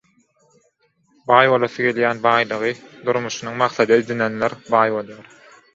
Baý 1.31 1.51
bolasy 1.51 1.85
gelýän, 1.89 2.23
baýlygy 2.25 2.73
durmuşynyň 3.11 3.61
maksady 3.65 3.99
edinenler 4.01 4.59
baý 4.75 4.87
bolýar. 4.99 5.35